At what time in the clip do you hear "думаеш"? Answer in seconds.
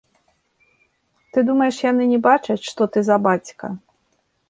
1.51-1.75